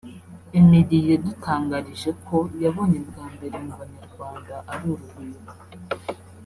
[0.59, 5.51] Emily yadutangarije ko yabonye bwa mbere mu banyarwanda ari urugwiro